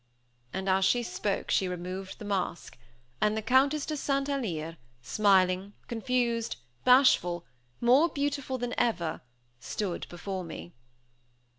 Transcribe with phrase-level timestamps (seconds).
[0.51, 2.75] And as she spoke she removed the mask:
[3.21, 4.27] and the Countess de St.
[4.29, 7.45] Alyre, smiling, confused, bashful,
[7.79, 9.21] more beautiful than ever,
[9.59, 10.73] stood before me!